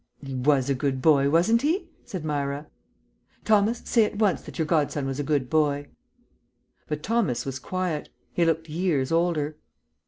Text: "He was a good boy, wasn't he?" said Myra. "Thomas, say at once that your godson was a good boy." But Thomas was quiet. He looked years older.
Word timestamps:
"He 0.17 0.33
was 0.33 0.67
a 0.67 0.73
good 0.73 0.99
boy, 0.99 1.29
wasn't 1.29 1.61
he?" 1.61 1.87
said 2.05 2.25
Myra. 2.25 2.65
"Thomas, 3.45 3.83
say 3.85 4.03
at 4.03 4.15
once 4.17 4.41
that 4.41 4.57
your 4.57 4.65
godson 4.65 5.05
was 5.05 5.19
a 5.19 5.23
good 5.23 5.47
boy." 5.47 5.89
But 6.87 7.03
Thomas 7.03 7.45
was 7.45 7.59
quiet. 7.59 8.09
He 8.33 8.43
looked 8.43 8.67
years 8.67 9.11
older. 9.11 9.57